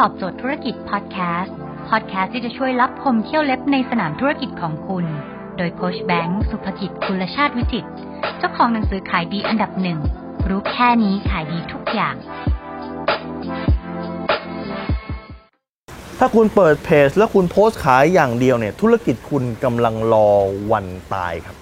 [0.00, 1.54] ตอบโจทย์ธุรกิจพอดแคสต์
[1.88, 5.04] พอดแคสต์ที่จะช่วยรับพมเที่ยวเล็บในสนามธุรกิจของคุณ
[5.56, 7.86] โดยโคชแบงค์สุภกิจคุณชาติวิจิต
[8.38, 9.98] เจ้าของหนังสือขายดีอันดับหนึ่ง
[10.48, 12.14] รู้แค่นี้ขายดีทุกอย่าง
[16.18, 20.28] ถ้าคุณเปิดเพจแล้วคุณโพสต์ขายอย่างเดียวเนี่ยธุรกิจคุณกำลังรอ
[20.72, 21.56] วันตายครับ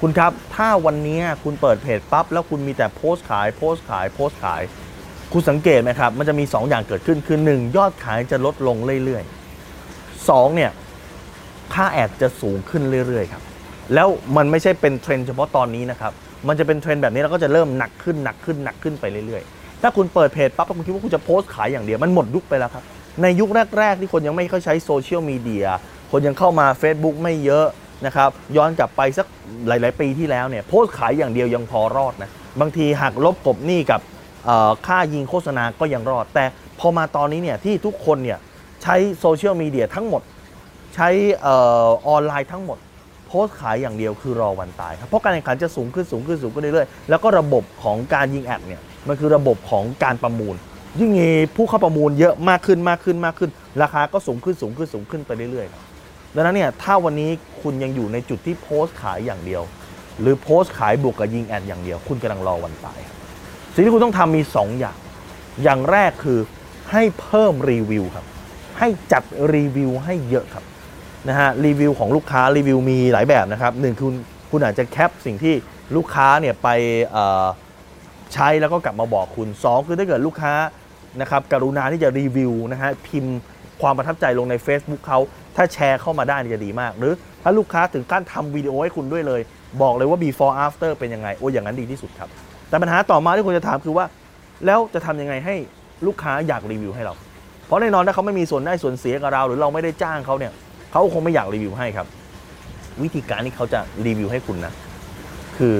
[0.00, 4.62] คุณครับถ้าวันนี้คุณเปิดเพจปั๊บแล้วคุณมีแต่โพสต์ขายโพสต์ขายโพสต์ขาย
[5.32, 10.70] คุณสังเกตไหมครับ มันจะมี 2 อย่างเกิดขึ้นคือ 1 ยอดขายจะลดลงเรื่อยๆ2เนี่ย
[11.74, 13.42] ค่า ad จะสูงขึ้นเรื่อยๆครับ
[13.94, 16.12] แล้วมันไม่ใช่เป็นเทรนด์เฉพาะตอนนี้นะครับ
[16.48, 22.84] มันจะเป็นเทรนด์แบบนี้แล้วก็จะเริ่มหนักขึ้นหนักขึ้นหนักขึ้นไปเรื่อยๆ ถ้าคุณเปิดเพจปั๊บแล้วคุณคิดว่าคุณจะโพสต์ขายอย่างเดียวมันหมดยุคไปแล้วครับ
[23.22, 25.66] ในยุคแรก ๆ ที่คนยังไม่เข้าใช้โซเชียลมีเดีย
[26.12, 27.66] คนยังเข้ามา Facebook ไม่เยอะ
[28.06, 29.26] นะครับย้อนกลับไปสัก
[29.68, 34.00] หลาย ๆ ปีที่แล้วเนี่ยโพสต์ขายอย่างเดียวยังพอรอดนะบางทีหักลบกบหนี้กับ
[34.86, 36.44] ค่ายิงโฆษณาก็ยังรอด แต่
[36.78, 38.38] พอมาตอนนี้เนี่ยที่ทุกคนเนี่ย
[38.82, 40.22] ใช้โซเชียลมีเดียทั้งหมด
[40.94, 41.08] ใช้
[41.46, 41.48] อ
[41.84, 42.78] อออนไลน์ทั้งหมด
[43.26, 50.54] โพสต์ขายอย่างเดียวคือรอวันตายครับเพราะการแข่งขันจะสูงขึ้นสูงขึ้นสูงขึ้นเรื่อยๆแล้วก็ระบบของการยิง ad เนี่ยมันคือระบบของการประมูล
[51.00, 53.50] ยิ่งมีผู้เข้าประมูลเยอะมากขึ้นมากขึ้นมากขึ้น
[53.82, 55.82] ราคาก็สูงขึ้นสูงขึ้นสูงขึ้นไปเรื่อยๆครับ
[56.34, 57.30] ดังนั้นเนี่ยถ้าวันนี้
[57.62, 59.62] คุณยังอยู่ในจุดที่โพสต์ขายอย่างเดียว
[60.20, 63.19] หรือโพสต์ขายบวกกับยิงแอดอย่างเดียว คุณกำลังรอวันตายครับ
[63.74, 64.96] สิ่งที่คุณต้องทำมี 2 อย่าง
[65.62, 66.38] อย่างแรกคือ
[66.90, 68.26] ให้เพิ่มรีวิวครับ
[68.78, 69.22] ให้จัด
[69.54, 70.64] รีวิวให้เยอะครับ
[71.28, 74.14] นะฮะรีวิวของลูกค้ารีวิวมีหลายแบบนะครับหนึ่งคุณ
[74.50, 75.54] คุณอาจจะแคปสิ่งที่
[75.96, 76.68] ลูกค้าเนี่ยไป
[78.34, 80.54] ใช้แล้วก็กลับมาบอกคุณ 2 คือถ้าเกิดลูกค้า
[81.20, 83.38] นะครับกรุณาที่จะรีวิวนะฮะพิมพ์
[83.82, 85.18] ความประทับใจลงใน Facebook เขา
[85.56, 87.12] ถ้าแชร์เข้ามาได้จะดีมาก หรือ
[87.42, 89.40] ถ้าลูกค้าถึงขั้นทำวิดีโอให้คุณด้วยเลย
[89.82, 92.30] บอกเลยว่า before after เป็นยังไง โอ้อย่างนั้นดีที่สุดครับ
[92.70, 94.06] แต่ปัญหาต่อมาที่คุณจะถามคือว่า
[94.66, 95.54] แล้วจะทำยังไงให้
[96.06, 97.14] ลูกค้าอยากรีวิวให้เรา
[97.66, 100.52] เพราะแน่นอนถ้าเขาไม่มีส่วนได้ส่วนเสียกับเรา หรือเราไม่ได้จ้างเขาเนี่ย
[100.90, 102.06] เขาคงไม่อยากรีวิวให้ครับ
[103.02, 104.72] วิธีการที่เขาจะรีวิวให้คุณนะ
[105.58, 105.74] คือ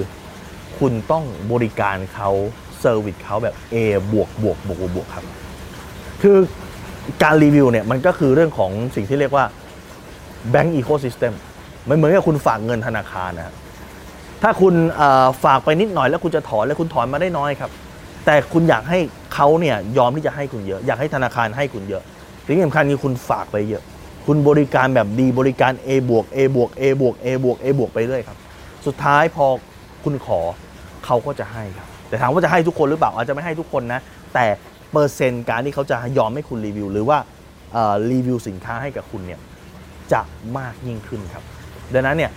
[0.78, 2.30] คุณต้องบริการเขา
[2.80, 3.76] service เขาแบบ A
[4.12, 5.24] บวกบวกบวกบวกบวกครับ
[6.22, 6.36] คือ
[7.22, 9.44] การรีวิวเนี่ยมันก็คือเรื่องของสิ่งที่เรียกว่า
[10.52, 11.32] Bank Ecosystem
[11.88, 13.54] มันเหมือนกับคุณฝากเงินธนาคารนะฮะ
[14.42, 14.74] ถ้าคุณ
[15.44, 17.70] ฝากไปนิดหน่อยแล้วคุณจะถอนแล้วคุณถอนมาได้น้อยครับ
[18.26, 18.98] แต่คุณอยากให้
[19.34, 22.02] เขาเนี่ยยอมที่จะให้คุณเยอะ อยากให้ธนาคารให้คุณเยอะ
[22.44, 23.82] สิ่งสำคัญคือคุณฝากไปเยอะ
[24.26, 28.38] คุณบริการแบบดีบริการ A บวก A บวก A บวก A บวก A บวกไปเรื่อยครับ
[28.86, 29.46] สุดท้ายพอ
[30.04, 30.40] คุณขอ
[31.04, 34.00] เขาก็จะให้ครับ แต่ถามว่าจะให้ทุกคนหรือเปล่าอาจจะไม่ให้ทุกคนนะ
[34.34, 34.46] แต่
[34.92, 37.18] เปอร์เซ็นต์การที่เขาจะยอมให้คุณรีวิว หรือว่า
[38.10, 39.40] รีวิวสินค้าให้กับคุณเนี่ย
[40.12, 40.20] จะ
[40.58, 41.44] มากยิ่งขึ้นครับ
[41.94, 42.30] ดังนั้นเนี่ย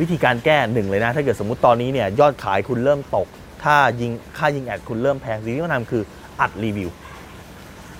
[0.00, 3.26] วิธีการแก้หนึ่งเลยนะ ถ้าเกิดสมมุติตอนนี้เนี่ยยอดขายคุณเริ่มตก
[3.64, 6.02] ถ้ายิงค่ายิงแอดคุณเริ่มแพงสิ่งที่ต้องทำคือ
[6.40, 6.90] อัดรีวิว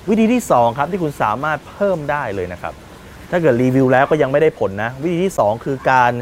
[0.09, 2.75] วิธีที่ 2 ครับที่คุณสามารถเพิ่มได้เลยนะครับ
[3.31, 6.13] ถ้าเกิดรีวิวแล้วก็ยังไม่ได้ผลนะ วิธีที่ 2 คือการ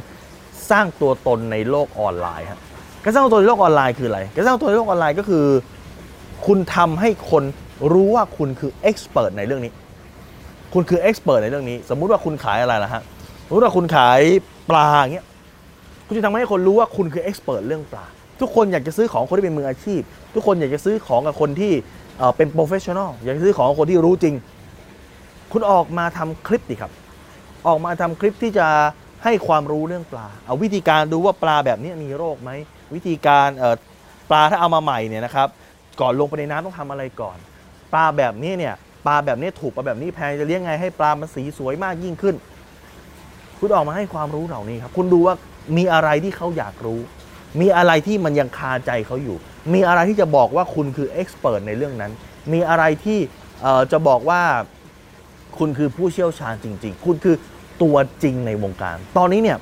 [0.70, 2.60] สร้างตัวตนในโลกออนไลน์ครับ
[3.04, 5.46] การสร้างตัวตนในโลกออนไลน์คืออะไรการสร้างตัวตนในโลกออนไลน์ก็คือ
[6.46, 7.44] คุณทำให้คน
[7.92, 9.72] รู้ว่าคุณคือ expert ในเรื่องนี้
[10.72, 13.02] คุณคือ expert ในเรื่องนี้ สมมุติว่าคุณขายอะไรล่ะฮะ
[13.46, 14.20] สมมติว่าคุณขาย
[14.70, 15.26] ปลาอย่างเงี้ย
[16.10, 18.04] คุณจะทำให้คนรู้ว่าคุณคือ expert เรื่องปลา
[18.40, 20.00] ทุกคนอยากจะซื้อของคนที่เป็นมืออาชีพ
[20.34, 21.72] ทุกคนอยากจะซื้อของกับคนที่
[22.36, 24.34] เป็น professional อยากจะซื้อของกับคนที่รู้จริง
[25.52, 26.92] คุณออกมาทำคลิปดิครับ
[27.66, 28.68] ออกมาทำคลิปที่จะ
[29.24, 32.50] ให้ความรู้เรื่องปลา เอาวิธีการดูว่าปลาแบบนี้มีโรคไหม
[32.94, 33.48] วิธีการ
[34.30, 35.48] ปลาถ้าเอามาใหม่เนี่ยนะครับ
[36.00, 37.38] ก่อนลงไปในน้ำต้องทำอะไรก่อน
[37.94, 38.74] ปลาแบบนี้เนี่ย
[39.06, 42.34] ปลาแบบนี้ถูกปลาแบบนี้แพงจะเลี้ยงไงให้ปลามันสีสวยมากยิ่งขึ้น
[43.58, 45.34] คุณออกมาให้ความรู้เหล่านี้ครับ คุณดูว่า
[45.76, 47.00] มีอะไรที่เขาอยากรู้
[47.60, 49.36] มีอะไรที่มันยังคาใจเขาอยู่
[49.72, 52.12] มีอะไรที่จะบอกว่าคุณคือเอ็กซ์เพรสในเรื่องนั้น
[52.52, 53.18] มีอะไรที่
[53.92, 54.42] จะบอกว่า
[55.58, 57.36] คุณคือผู้เชี่ยวชาญจริง ๆ คุณคือ
[57.82, 59.58] ตัวจริงในวงการ ตอนนี้เนี่ย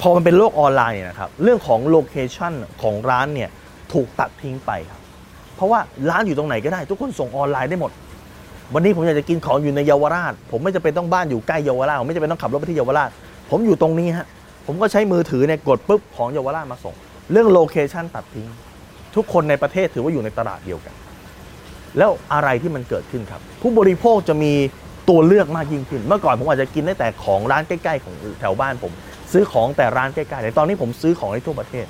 [0.00, 3.50] พอมันเป็นโลกออนไลน์เนี่ยนะครับเรื่องของ location ของร้านเนี่ย
[3.92, 5.00] ถูกตัดทิ้งไปครับ
[5.56, 5.80] เพราะว่า
[6.10, 7.90] ร้านอยู่ตรงไหนก็ได้ ทุกคนส่งออนไลน์ได้หมด
[8.74, 13.10] วันนี้ผมอยากจะกินของอยู่ในเยาวราช ผมไม่จำเป็นต้องบ้านอยู่ใกล้เยาวราชผมไม่จำเป็นต้องขับรถไปที่เยาวราช
[13.50, 14.26] ผมอยู่ตรงนี้ฮะ
[14.70, 16.94] ผมก็ใช้มือถือเนี่ยกดปุ๊บของเยาวราชมาส่ง
[17.32, 18.46] เรื่อง location ตัดทิ้ง
[19.16, 20.94] ทุกคนในประเทศถือว่าอยู่ในตลาดเดียวกัน
[21.98, 24.52] แล้วอะไรที่มันเกิดขึ้นครับ ผู้บริโภคจะมี
[25.10, 28.92] ตัวเลือกมากยิ่งขึ้น เมื่อก่อนผมอาจจะกินได้แต่ของร้านใกล้ๆของแถวบ้านผม
[29.32, 31.86] ซื้อของแต่ร้านใกล้ๆแต่ตอนนี้ผมซื้อของได้ทั่วประเทศ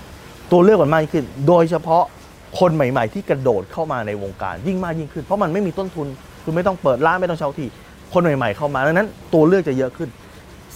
[0.52, 2.04] ตัวเลือกมันมากขึ้น โดยเฉพาะ
[2.60, 6.06] คนใหม่ ๆ ที่กระโดดเข้ามาในวงการยิ่งมากยิ่งขึ้น เพราะมันไม่มีต้นทุน
[6.44, 7.68] คุณไม่ต้องเปิดร้านไม่ต้องเช่าที่
[8.12, 10.08] คนใหม่ ๆ เข้ามาดังนั้นตัวเลือกจะเยอะขึ้น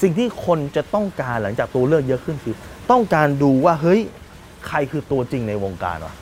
[0.02, 2.54] สิ่งที่คนจะต้องการหลังจากตัวเลือกเยอะขึ้นคือ
[2.90, 4.00] ต้องการดูว่าเฮ้ย
[4.68, 6.14] ใครคือตัวจริงในวงการวะ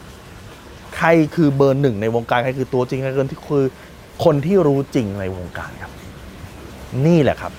[0.97, 3.65] ใครคือเบอร์หนึ่งในวงการใครคือตัวจริงใครคือที่คือ
[4.25, 5.93] คนที่รู้จริงในวงการครับ
[7.07, 7.53] นี่แหละครับ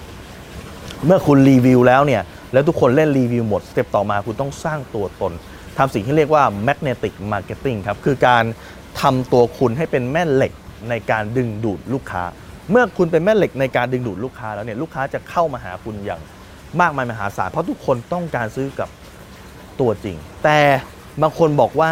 [1.05, 2.21] เมื่อคุณรีวิวแล้วเนี่ย
[2.53, 5.33] แล้วทุกคนเล่นรีวิวหมดสเต็ปต่อมาคุณต้องสร้างตัวตน
[5.77, 8.43] ทำสิ่งที่เรียกว่า magnetic marketing ครับ คือการ
[9.01, 10.53] ทำตัวคุณให้เป็นแม่เหล็ก
[10.89, 12.23] ในการดึงดูดลูกค้า
[12.71, 16.21] เมื่อคุณเป็นแม่เหล็กในการดึงดูดลูกค้าแล้วเนี่ยลูกค้าจะเข้ามาหาคุณอย่าง
[16.81, 18.89] มากมายมหาศาลเพราะทุกคนต้องการซื้อกับ
[19.79, 20.59] ตัวจริง แต่
[21.21, 21.91] บางคนบอกว่า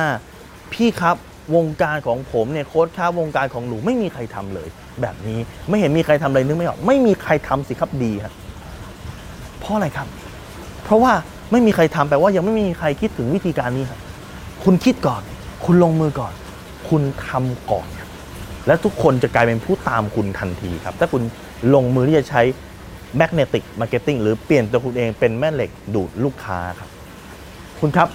[0.73, 1.15] พี่ครับ
[1.55, 4.67] วงการของผมเนี่ยโค้ชครับวงการของหนูไม่มีใครทำเลย
[5.01, 5.39] แบบนี้
[5.69, 8.33] ไม่เห็นมีใครทำเลยนึกไม่ออกไม่มีใครทำสิครับดีครับ
[9.59, 10.07] เพราะอะไรครับ
[10.83, 11.13] เพราะว่า
[11.51, 13.99] ไม่มีใครทำแปลว่ายังไม่มีใครคิดถึงวิธีการนี้ครับ
[14.63, 15.21] คุณคิดก่อน
[15.65, 16.33] คุณลงมือก่อน
[16.89, 18.08] คุณทำก่อนครับ
[18.69, 21.24] และทุกคนจะกลายเป็นผู้ตามคุณทันทีครับ ถ้าคุณ
[21.74, 22.42] ลงมือที่จะใช้
[23.19, 26.89] magnetic marketing หรือเปลี่ยนตัวคุณเองเป็นแม่เหล็กดูดลูกค้าครับ
[27.80, 28.07] คุณครับ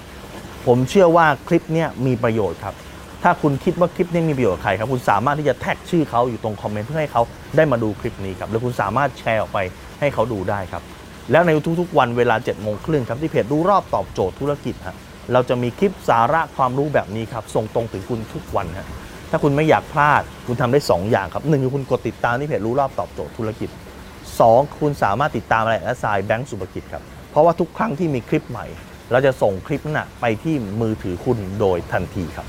[0.66, 2.74] ผมเชื่อว่าคลิปนี้มีประโยชน์ครับ
[3.22, 7.22] ถ้าคุณคิดว่าคลิปนี้มีประโยชน์ใครครับ คุณสามารถที่จะแท็กชื่อเขาอยู่ตรงคอมเมนต์เพื่อให้เขา
[7.56, 9.58] ได้มาดูคลิปนี้ครับ แล้วคุณสามารถแชร์ออกไป
[10.00, 10.82] ให้เขาดูได้ครับ
[11.32, 11.50] แล้วใน
[11.80, 14.96] ทุกๆ วันเวลา7จ็ดโมงครึ่งครับที่เพจรู้รอบตอบโจทย์ธุรกิจฮะ
[15.32, 18.86] เราจะมีคลิปสาระความรู้แบบนี้ครับส่งตรงถึงคุณทุกวันฮะ
[19.34, 23.68] ถ้าคุณไม่อยากพลาดคุณทำได้ 2 อย่างครับหนึ่งคือคุณกดติดตามที่เพจรู้รอบตอบโจทย์ธุรกิจ
[24.24, 28.66] 2 คุณสามารถติดตามอะไรและสายแบงก์สุภกิจครับ เพราะว่าทุกครั้งที่มีคลิปใหม่
[29.10, 32.46] เราจะส่งคลิปน่ะไปที่มือถือคุณโดยทันทีครับ